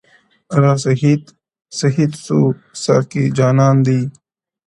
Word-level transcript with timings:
o 0.53 0.55
را 0.63 0.73
سهید 1.79 2.13
سوی، 2.25 2.49
ساقي 2.83 3.23
جانان 3.37 3.77
دی، 3.85 3.99